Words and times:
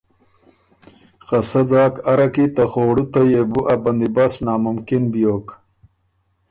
خه 1.25 1.39
سۀ 1.49 1.61
ځاک 1.71 1.93
اره 2.11 2.27
کی 2.33 2.45
ته 2.55 2.63
خوړُو 2.71 3.05
ته 3.13 3.21
يېبُو 3.31 3.61
ا 3.73 3.75
بندیبست 3.83 4.37
ناممکِن 4.45 5.03
بیوک۔ 5.11 5.47